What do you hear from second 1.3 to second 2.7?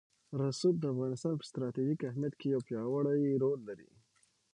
په ستراتیژیک اهمیت کې یو